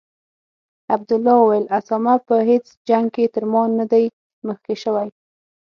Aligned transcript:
عبدالله 0.93 1.35
وویل: 1.39 1.65
اسامه 1.77 2.15
په 2.27 2.35
هیڅ 2.49 2.65
جنګ 2.89 3.05
کې 3.15 3.25
تر 3.33 3.43
ما 3.51 3.63
نه 3.79 3.85
دی 3.91 4.05
مخکې 4.47 4.73
شوی. 4.83 5.07